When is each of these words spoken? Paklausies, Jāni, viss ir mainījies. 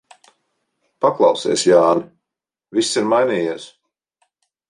Paklausies, 1.05 1.65
Jāni, 1.71 2.07
viss 2.77 2.95
ir 3.01 3.07
mainījies. 3.13 3.67